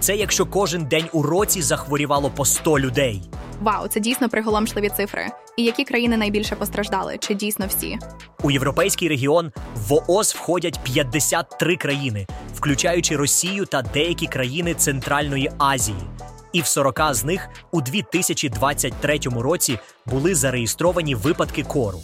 Це 0.00 0.16
якщо 0.16 0.46
кожен 0.46 0.84
день 0.84 1.08
у 1.12 1.22
році 1.22 1.62
захворівало 1.62 2.30
по 2.30 2.44
100 2.44 2.78
людей. 2.78 3.22
Вау, 3.62 3.88
це 3.88 4.00
дійсно 4.00 4.28
приголомшливі 4.28 4.88
цифри. 4.88 5.26
І 5.56 5.64
які 5.64 5.84
країни 5.84 6.16
найбільше 6.16 6.56
постраждали? 6.56 7.18
Чи 7.18 7.34
дійсно 7.34 7.66
всі? 7.66 7.98
У 8.42 8.50
європейський 8.50 9.08
регіон 9.08 9.52
в 9.76 9.92
ООС 9.92 10.34
входять 10.34 10.80
53 10.82 11.76
країни, 11.76 12.26
включаючи 12.54 13.16
Росію 13.16 13.66
та 13.66 13.82
деякі 13.82 14.26
країни 14.26 14.74
Центральної 14.74 15.50
Азії. 15.58 15.98
І 16.52 16.60
в 16.60 16.66
40 16.66 17.00
з 17.10 17.24
них 17.24 17.48
у 17.70 17.80
2023 17.80 19.18
році 19.18 19.78
були 20.06 20.34
зареєстровані 20.34 21.14
випадки 21.14 21.62
кору. 21.62 22.00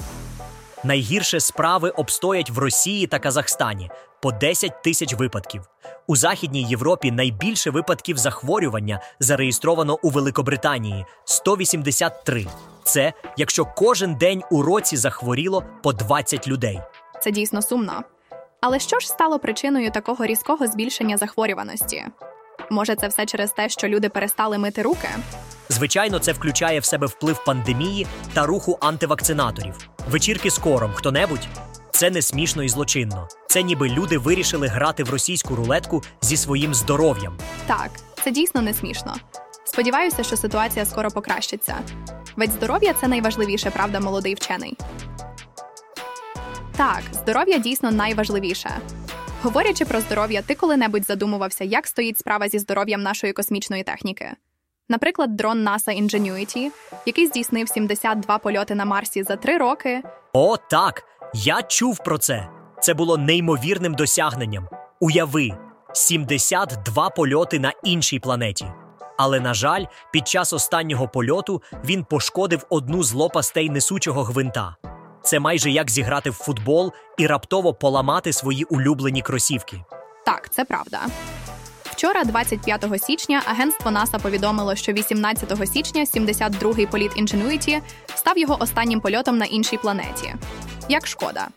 Найгірше 0.84 1.40
справи 1.40 1.90
обстоять 1.90 2.50
в 2.50 2.58
Росії 2.58 3.06
та 3.06 3.18
Казахстані 3.18 3.90
по 4.22 4.32
10 4.32 4.82
тисяч 4.82 5.14
випадків. 5.14 5.62
У 6.06 6.16
Західній 6.16 6.62
Європі 6.62 7.10
найбільше 7.10 7.70
випадків 7.70 8.18
захворювання 8.18 9.00
зареєстровано 9.20 9.98
у 10.02 10.10
Великобританії 10.10 11.04
183. 11.25 12.46
Це 12.84 13.12
якщо 13.37 13.64
кожен 13.64 14.14
день 14.14 14.42
у 14.50 14.62
році 14.62 14.96
захворіло 14.96 15.64
по 15.82 15.92
20 15.92 16.48
людей. 16.48 16.80
Це 17.20 17.30
дійсно 17.30 17.62
сумно. 17.62 18.02
Але 18.60 18.78
що 18.78 18.98
ж 18.98 19.08
стало 19.08 19.38
причиною 19.38 19.90
такого 19.90 20.26
різкого 20.26 20.66
збільшення 20.66 21.16
захворюваності? 21.16 22.04
Може, 22.70 22.96
це 22.96 23.08
все 23.08 23.26
через 23.26 23.52
те, 23.52 23.68
що 23.68 23.88
люди 23.88 24.08
перестали 24.08 24.58
мити 24.58 24.82
руки? 24.82 25.08
Звичайно, 25.68 26.18
це 26.18 26.32
включає 26.32 26.80
в 26.80 26.84
себе 26.84 27.06
вплив 27.06 27.44
пандемії 27.44 28.06
та 28.34 28.46
руху 28.46 28.78
антивакцинаторів. 28.80 29.88
Вечірки 30.10 30.50
з 30.50 30.58
кором 30.58 30.92
хто-небудь? 30.94 31.48
Це 31.98 32.10
не 32.10 32.22
смішно 32.22 32.62
і 32.62 32.68
злочинно. 32.68 33.28
Це 33.48 33.62
ніби 33.62 33.88
люди 33.88 34.18
вирішили 34.18 34.66
грати 34.66 35.04
в 35.04 35.10
російську 35.10 35.56
рулетку 35.56 36.02
зі 36.20 36.36
своїм 36.36 36.74
здоров'ям. 36.74 37.38
Так, 37.66 37.90
це 38.24 38.30
дійсно 38.30 38.62
не 38.62 38.74
смішно. 38.74 39.14
Сподіваюся, 39.64 40.22
що 40.22 40.36
ситуація 40.36 40.84
скоро 40.84 41.10
покращиться. 41.10 41.76
Ведь 42.36 42.52
здоров'я 42.52 42.94
це 43.00 43.08
найважливіше, 43.08 43.70
правда, 43.70 44.00
молодий 44.00 44.34
вчений. 44.34 44.76
Так, 46.76 47.02
здоров'я 47.12 47.58
дійсно 47.58 47.90
найважливіше. 47.90 48.70
Говорячи 49.42 49.84
про 49.84 50.00
здоров'я, 50.00 50.42
ти 50.42 50.54
коли-небудь 50.54 51.04
задумувався, 51.04 51.64
як 51.64 51.86
стоїть 51.86 52.18
справа 52.18 52.48
зі 52.48 52.58
здоров'ям 52.58 53.02
нашої 53.02 53.32
космічної 53.32 53.82
техніки. 53.82 54.32
Наприклад, 54.88 55.36
дрон 55.36 55.68
NASA 55.68 56.02
Ingenuity, 56.02 56.70
який 57.06 57.26
здійснив 57.26 57.68
72 57.68 58.38
польоти 58.38 58.74
на 58.74 58.84
Марсі 58.84 59.22
за 59.22 59.36
три 59.36 59.58
роки. 59.58 60.02
О, 60.32 60.56
так! 60.56 61.04
Я 61.35 61.62
чув 61.62 61.99
про 62.04 62.18
це. 62.18 62.49
Це 62.80 62.94
було 62.94 63.16
неймовірним 63.16 63.94
досягненням. 63.94 64.68
Уяви, 65.00 65.50
72 65.92 67.11
польоти 67.11 67.58
на 67.58 67.73
іншій 67.85 68.18
планеті. 68.18 68.66
Але, 69.18 69.40
на 69.40 69.54
жаль, 69.54 69.85
під 70.12 70.28
час 70.28 70.52
останнього 70.52 71.08
польоту 71.08 71.62
він 71.85 72.04
пошкодив 72.04 72.66
одну 72.70 73.02
з 73.02 73.12
лопастей 73.12 73.70
несучого 73.70 74.23
гвинта. 74.23 74.76
Це 75.23 75.38
майже 75.38 75.70
як 75.70 75.90
зіграти 75.90 76.30
в 76.30 76.35
футбол 76.35 76.92
і 77.18 77.26
раптово 77.26 77.75
поламати 77.75 78.32
свої 78.32 78.64
улюблені 78.64 79.23
кросівки. 79.23 79.85
Так, 80.26 80.50
це 80.50 80.64
правда. 80.64 81.00
Вчора, 81.85 82.25
25 82.25 83.02
січня, 83.02 83.42
агентство 83.47 83.90
НАСА 83.90 84.18
повідомило, 84.18 84.75
що 84.75 84.92
18 84.92 85.68
січня 85.73 86.04
72-й 86.04 86.87
політ 86.87 87.12
Ingenuity 87.16 87.80
став 88.14 88.38
його 88.38 88.56
останнім 88.61 89.00
польотом 89.00 89.38
на 89.38 89.44
іншій 89.44 89.76
планеті. 89.76 90.35
Як 90.88 91.07
шкода. 91.07 91.49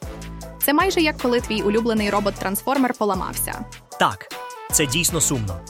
Це 0.65 0.73
майже 0.73 1.01
як 1.01 1.17
коли 1.17 1.39
твій 1.39 1.61
улюблений 1.61 2.09
робот-трансформер 2.09 2.97
поламався. 2.97 3.65
Так, 3.99 4.27
це 4.71 4.85
дійсно 4.85 5.21
сумно. 5.21 5.61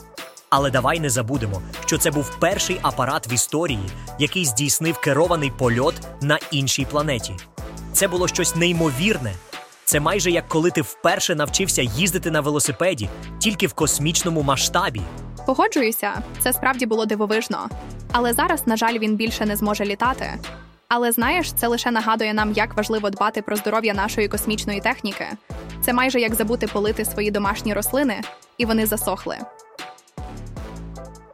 Але 0.50 0.70
давай 0.70 1.00
не 1.00 1.10
забудемо, 1.10 1.62
що 1.86 1.98
це 1.98 2.10
був 2.10 2.36
перший 2.38 2.78
апарат 2.82 3.28
в 3.28 3.32
історії, 3.32 3.90
який 4.18 4.44
здійснив 4.44 4.98
керований 5.00 5.52
польот 5.58 5.94
на 6.20 6.38
іншій 6.50 6.84
планеті. 6.84 7.36
Це 7.92 8.08
було 8.08 8.28
щось 8.28 8.56
неймовірне. 8.56 9.32
Це 9.84 10.00
майже 10.00 10.30
як 10.30 10.48
коли 10.48 10.70
ти 10.70 10.82
вперше 10.82 11.34
навчився 11.34 11.82
їздити 11.82 12.30
на 12.30 12.40
велосипеді 12.40 13.08
тільки 13.38 13.66
в 13.66 13.72
космічному 13.72 14.42
масштабі. 14.42 15.00
Погоджуюся, 15.46 16.22
це 16.38 16.52
справді 16.52 16.86
було 16.86 17.06
дивовижно. 17.06 17.68
Але 18.12 18.32
зараз, 18.32 18.66
на 18.66 18.76
жаль, 18.76 18.98
він 18.98 19.16
більше 19.16 19.46
не 19.46 19.56
зможе 19.56 19.84
літати. 19.84 20.34
Але 20.94 21.12
знаєш, 21.12 21.52
це 21.52 21.66
лише 21.66 21.90
нагадує 21.90 22.34
нам, 22.34 22.52
як 22.52 22.76
важливо 22.76 23.10
дбати 23.10 23.42
про 23.42 23.56
здоров'я 23.56 23.94
нашої 23.94 24.28
космічної 24.28 24.80
техніки. 24.80 25.26
Це 25.84 25.92
майже 25.92 26.20
як 26.20 26.34
забути 26.34 26.66
полити 26.66 27.04
свої 27.04 27.30
домашні 27.30 27.74
рослини, 27.74 28.20
і 28.58 28.64
вони 28.64 28.86
засохли. 28.86 29.38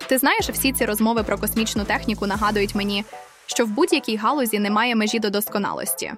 Ти 0.07 0.19
знаєш, 0.19 0.49
всі 0.51 0.73
ці 0.73 0.85
розмови 0.85 1.23
про 1.23 1.39
космічну 1.39 1.85
техніку 1.85 2.27
нагадують 2.27 2.75
мені, 2.75 3.05
що 3.47 3.65
в 3.65 3.69
будь-якій 3.69 4.17
галузі 4.17 4.59
немає 4.59 4.97
межі 4.97 5.19
до 5.19 5.31
досконалості. 5.31 6.13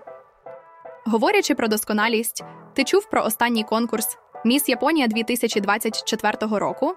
Говорячи 1.07 1.55
про 1.55 1.69
досконалість, 1.69 2.45
ти 2.75 2.85
чув 2.85 3.11
про 3.11 3.23
останній 3.25 3.65
конкурс 3.65 4.19
Міс 4.45 4.69
Японія 4.69 5.07
2024 5.07 6.37
року. 6.59 6.95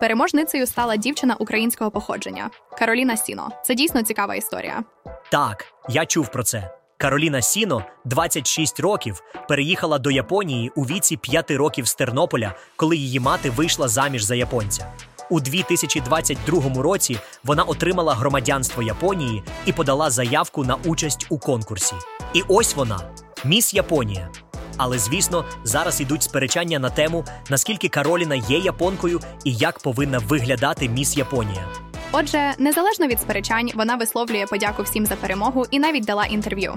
Переможницею 0.00 0.66
стала 0.66 0.96
дівчина 0.96 1.36
українського 1.38 1.90
походження 1.90 2.50
Кароліна 2.78 3.16
Сіно. 3.16 3.48
Це 3.64 3.74
дійсно 3.74 4.02
цікава 4.02 4.34
історія. 4.34 4.84
Так, 5.30 5.64
я 5.88 6.06
чув 6.06 6.28
про 6.28 6.42
це. 6.42 6.70
Кароліна 6.98 7.42
Сіно, 7.42 7.84
26 8.04 8.80
років, 8.80 9.22
переїхала 9.48 9.98
до 9.98 10.10
Японії 10.10 10.72
у 10.76 10.82
віці 10.82 11.16
5 11.16 11.50
років 11.50 11.88
з 11.88 11.94
Тернополя, 11.94 12.54
коли 12.76 12.96
її 12.96 13.20
мати 13.20 13.50
вийшла 13.50 13.88
заміж 13.88 14.22
за 14.22 14.34
японця. 14.34 14.92
У 15.30 15.40
2022 15.40 16.82
році 16.82 17.18
вона 17.44 17.62
отримала 17.62 18.14
громадянство 18.14 18.82
Японії 18.82 19.42
і 19.66 19.72
подала 19.72 20.10
заявку 20.10 20.64
на 20.64 20.74
участь 20.74 21.26
у 21.28 21.38
конкурсі. 21.38 21.94
І 22.34 22.42
ось 22.48 22.76
вона 22.76 23.00
міс 23.44 23.74
Японія. 23.74 24.28
Але 24.76 24.98
звісно, 24.98 25.44
зараз 25.64 26.00
ідуть 26.00 26.22
сперечання 26.22 26.78
на 26.78 26.90
тему, 26.90 27.24
наскільки 27.50 27.88
Кароліна 27.88 28.34
є 28.34 28.58
японкою 28.58 29.20
і 29.44 29.54
як 29.54 29.78
повинна 29.78 30.18
виглядати 30.18 30.88
міс 30.88 31.16
Японія. 31.16 31.68
Отже, 32.16 32.54
незалежно 32.58 33.06
від 33.06 33.20
сперечань, 33.20 33.70
вона 33.74 33.96
висловлює 33.96 34.46
подяку 34.46 34.82
всім 34.82 35.06
за 35.06 35.16
перемогу 35.16 35.64
і 35.70 35.78
навіть 35.78 36.04
дала 36.04 36.24
інтерв'ю. 36.24 36.74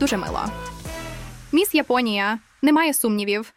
Дуже 0.00 0.16
мило. 0.16 0.40
Міс 1.52 1.74
Японія 1.74 2.38
немає 2.62 2.94
сумнівів. 2.94 3.52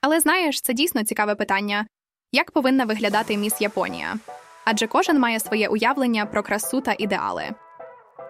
Але 0.00 0.20
знаєш, 0.20 0.60
це 0.60 0.72
дійсно 0.72 1.04
цікаве 1.04 1.34
питання: 1.34 1.86
як 2.32 2.50
повинна 2.50 2.84
виглядати 2.84 3.36
міс 3.36 3.60
Японія? 3.60 4.18
Адже 4.64 4.86
кожен 4.86 5.18
має 5.18 5.40
своє 5.40 5.68
уявлення 5.68 6.26
про 6.26 6.42
красу 6.42 6.80
та 6.80 6.94
ідеали. 6.98 7.44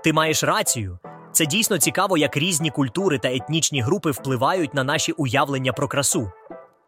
Ти 0.05 0.13
маєш 0.13 0.45
рацію. 0.45 0.99
Це 1.33 1.47
дійсно 1.47 1.79
цікаво, 1.79 2.17
як 2.17 2.37
різні 2.37 2.71
культури 2.71 3.19
та 3.19 3.35
етнічні 3.35 3.83
групи 3.83 4.11
впливають 4.11 4.75
на 4.75 4.85
наші 4.85 5.13
уявлення 5.13 5.73
про 5.73 5.89
красу. 5.89 6.33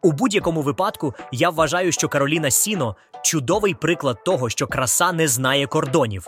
У 0.03 0.11
будь-якому 0.11 0.61
випадку 0.61 1.13
я 1.31 1.49
вважаю, 1.49 1.91
що 1.91 2.09
Кароліна 2.09 2.51
Сіно 2.51 2.95
чудовий 3.23 3.73
приклад 3.73 4.23
того, 4.23 4.49
що 4.49 4.67
краса 4.67 5.11
не 5.11 5.27
знає 5.27 5.67
кордонів. 5.67 6.27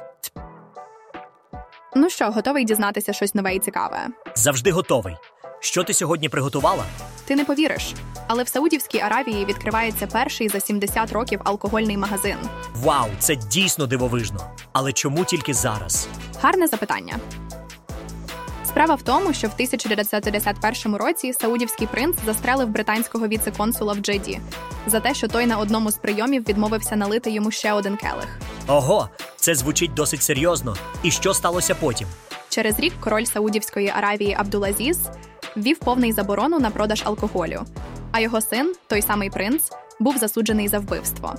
Ну 1.96 2.10
що, 2.10 2.32
готовий 2.32 2.66
дізнатися 2.66 3.14
щось 3.14 3.36
нове 3.36 3.56
і 3.56 3.60
цікаве? 3.60 4.08
Завжди 4.36 4.72
готовий. 4.72 5.16
Що 5.60 5.84
ти 5.84 5.94
сьогодні 5.94 6.30
приготувала? 6.30 6.84
Ти 7.26 7.36
не 7.36 7.46
повіриш, 7.46 7.94
але 8.28 8.44
в 8.44 8.48
Саудівській 8.48 9.00
Аравії 9.00 9.46
відкривається 9.46 10.08
перший 10.08 10.50
за 10.50 10.60
70 10.60 11.12
років 11.12 11.42
алкогольний 11.44 11.98
магазин. 11.98 12.38
Вау, 12.76 13.08
це 13.20 13.36
дійсно 13.36 13.88
дивовижно. 13.88 14.40
Але 14.74 14.94
чому 14.94 15.26
тільки 15.26 15.54
зараз? 15.54 16.08
Гарне 16.42 16.68
запитання. 16.68 17.16
Справа 18.76 18.96
в 18.96 19.02
тому, 19.02 19.34
що 19.34 19.48
в 19.48 19.52
1951 19.54 20.96
році 20.96 21.34
саудівський 21.34 21.88
принц 21.88 22.16
застрелив 22.26 22.68
британського 22.68 23.28
віце-консула 23.28 23.94
в 23.94 23.98
Джиді 23.98 24.40
за 24.88 25.00
те, 25.00 25.14
що 25.14 25.28
той 25.28 25.46
на 25.46 25.58
одному 25.58 25.92
з 25.92 25.96
прийомів 25.96 26.48
відмовився 26.50 26.96
налити 26.96 27.32
йому 27.32 27.52
ще 27.52 27.74
один 27.74 27.98
келих. 27.98 28.40
Ого, 28.68 29.10
це 29.36 29.56
звучить 29.56 29.94
досить 29.94 30.22
серйозно. 30.22 30.76
І 31.04 31.12
що 31.12 31.34
сталося 31.34 31.76
потім? 31.76 32.08
Через 32.50 32.80
рік 32.80 32.94
король 33.00 33.26
Саудівської 33.26 33.94
Аравії 33.98 34.36
Абдулазіз 34.40 35.00
ввів 35.56 35.80
повний 35.80 36.12
заборону 36.12 36.60
на 36.60 36.70
продаж 36.70 37.02
алкоголю, 37.06 37.62
а 38.12 38.20
його 38.20 38.42
син, 38.42 38.76
той 38.88 39.02
самий 39.02 39.30
принц, 39.30 39.64
був 40.00 40.18
засуджений 40.18 40.68
за 40.68 40.80
вбивство. 40.80 41.36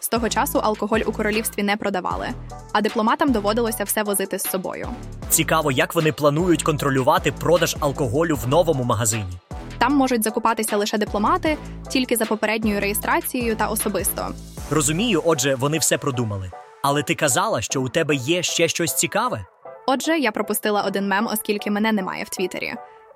З 0.00 0.08
того 0.08 0.28
часу 0.28 0.58
алкоголь 0.58 1.00
у 1.06 1.12
королівстві 1.12 1.62
не 1.62 1.76
продавали, 1.76 2.28
а 2.72 2.80
дипломатам 2.80 3.32
доводилося 3.32 3.84
все 3.84 4.02
возити 4.02 4.38
з 4.38 4.42
собою. 4.42 4.88
Цікаво, 5.28 5.72
як 5.72 5.94
вони 5.94 6.12
планують 6.12 6.62
контролювати 6.62 7.32
продаж 7.32 7.76
алкоголю 7.80 8.36
в 8.36 8.48
новому 8.48 8.84
магазині. 8.84 9.32
Там 9.78 9.94
можуть 9.94 10.22
закупатися 10.22 10.76
лише 10.76 10.98
дипломати, 10.98 11.56
тільки 11.88 12.16
за 12.16 12.26
попередньою 12.26 12.80
реєстрацією 12.80 13.56
та 13.56 13.66
особисто. 13.68 14.28
Розумію, 14.70 15.22
отже, 15.24 15.54
вони 15.54 15.78
все 15.78 15.98
продумали. 15.98 16.50
Але 16.82 17.02
ти 17.02 17.14
казала, 17.14 17.62
що 17.62 17.82
у 17.82 17.88
тебе 17.88 18.14
є 18.14 18.42
ще 18.42 18.68
щось 18.68 18.94
цікаве? 18.94 19.44
Отже, 19.86 20.18
я 20.18 20.32
пропустила 20.32 20.82
один 20.82 21.08
мем, 21.08 21.28
оскільки 21.32 21.70
мене 21.70 21.92
немає 21.92 22.24
в 22.24 22.28
Твіттері. 22.28 22.74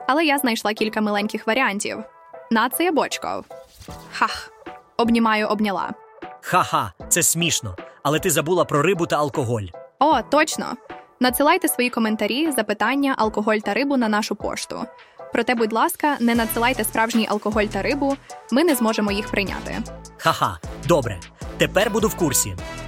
Але 0.09 0.25
я 0.25 0.39
знайшла 0.39 0.73
кілька 0.75 1.01
миленьких 1.01 1.47
варіантів. 1.47 1.99
Нація 2.51 2.93
бочков. 2.93 3.45
Хах. 4.13 4.51
Обнімаю, 4.97 5.47
обняла. 5.47 5.91
Ха-ха, 6.43 6.93
це 7.09 7.23
смішно. 7.23 7.77
Але 8.03 8.19
ти 8.19 8.31
забула 8.31 8.65
про 8.65 8.83
рибу 8.83 9.07
та 9.07 9.17
алкоголь. 9.17 9.63
О, 9.99 10.23
точно! 10.23 10.67
Надсилайте 11.21 11.69
свої 11.69 11.91
коментарі, 11.91 12.53
запитання, 12.53 13.15
алкоголь 13.19 13.57
та 13.59 13.75
рибу 13.75 13.97
на 13.97 14.09
нашу 14.09 14.37
пошту. 14.37 14.85
Проте, 15.33 15.55
будь 15.55 15.73
ласка, 15.73 16.17
не 16.21 16.35
надсилайте 16.35 16.85
справжній 16.85 17.27
алкоголь 17.31 17.65
та 17.65 17.83
рибу, 17.83 18.17
ми 18.53 18.65
не 18.65 18.75
зможемо 18.75 19.13
їх 19.13 19.29
прийняти. 19.31 19.79
Ха-ха, 20.19 20.59
добре. 20.89 21.21
Тепер 21.59 21.91
буду 21.91 22.09
в 22.09 22.15
курсі. 22.15 22.57